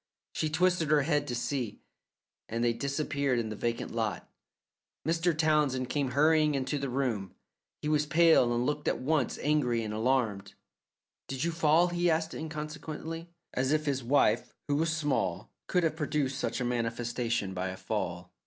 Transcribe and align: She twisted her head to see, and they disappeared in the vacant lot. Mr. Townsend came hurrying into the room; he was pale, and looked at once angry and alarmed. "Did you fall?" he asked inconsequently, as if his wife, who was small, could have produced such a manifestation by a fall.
She 0.33 0.49
twisted 0.49 0.89
her 0.89 1.03
head 1.03 1.27
to 1.27 1.35
see, 1.35 1.83
and 2.49 2.63
they 2.63 2.73
disappeared 2.73 3.37
in 3.37 3.49
the 3.49 3.55
vacant 3.55 3.91
lot. 3.93 4.27
Mr. 5.07 5.37
Townsend 5.37 5.89
came 5.91 6.09
hurrying 6.17 6.55
into 6.55 6.79
the 6.79 6.89
room; 6.89 7.35
he 7.83 7.87
was 7.87 8.07
pale, 8.07 8.51
and 8.51 8.65
looked 8.65 8.87
at 8.87 8.97
once 8.99 9.37
angry 9.43 9.83
and 9.83 9.93
alarmed. 9.93 10.55
"Did 11.27 11.43
you 11.43 11.51
fall?" 11.51 11.89
he 11.89 12.09
asked 12.09 12.33
inconsequently, 12.33 13.29
as 13.53 13.71
if 13.71 13.85
his 13.85 14.03
wife, 14.03 14.55
who 14.67 14.77
was 14.77 14.91
small, 14.91 15.51
could 15.67 15.83
have 15.83 15.95
produced 15.95 16.39
such 16.39 16.59
a 16.59 16.65
manifestation 16.65 17.53
by 17.53 17.67
a 17.67 17.77
fall. 17.77 18.33